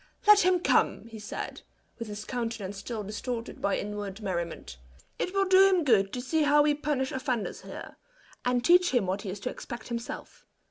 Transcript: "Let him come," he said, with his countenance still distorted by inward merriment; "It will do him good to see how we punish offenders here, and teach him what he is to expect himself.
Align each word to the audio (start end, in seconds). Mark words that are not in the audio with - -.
"Let 0.25 0.39
him 0.39 0.61
come," 0.61 1.05
he 1.05 1.19
said, 1.19 1.61
with 1.99 2.07
his 2.07 2.25
countenance 2.25 2.77
still 2.79 3.03
distorted 3.03 3.61
by 3.61 3.77
inward 3.77 4.19
merriment; 4.19 4.77
"It 5.19 5.31
will 5.31 5.45
do 5.45 5.69
him 5.69 5.83
good 5.83 6.11
to 6.13 6.21
see 6.21 6.41
how 6.41 6.63
we 6.63 6.73
punish 6.73 7.11
offenders 7.11 7.61
here, 7.61 7.97
and 8.43 8.65
teach 8.65 8.89
him 8.95 9.05
what 9.05 9.21
he 9.21 9.29
is 9.29 9.39
to 9.41 9.51
expect 9.51 9.89
himself. 9.89 10.43